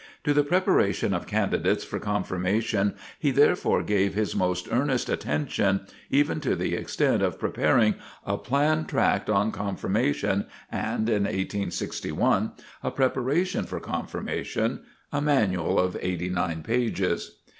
To 0.23 0.33
the 0.33 0.43
preparation 0.43 1.13
of 1.13 1.27
candidates 1.27 1.83
for 1.83 1.99
Confirmation 1.99 2.95
he 3.19 3.29
therefore 3.29 3.83
gave 3.83 4.15
his 4.15 4.35
most 4.35 4.67
earnest 4.71 5.09
attention, 5.09 5.81
even 6.09 6.39
to 6.39 6.55
the 6.55 6.73
extent 6.73 7.21
of 7.21 7.37
preparing 7.37 7.93
"A 8.25 8.35
Plain 8.35 8.85
Tract 8.85 9.29
on 9.29 9.51
Confirmation," 9.51 10.47
and 10.71 11.07
(in 11.07 11.25
1861), 11.25 12.53
"A 12.81 12.89
Preparation 12.89 13.65
for 13.65 13.79
Confirmation," 13.79 14.79
a 15.13 15.21
manual 15.21 15.77
of 15.77 15.95
eighty 16.01 16.29
nine 16.29 16.63
pages. 16.63 17.37